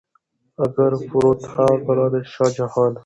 [0.63, 2.93] اګره فورت هغه کلا ده چې شاه جهان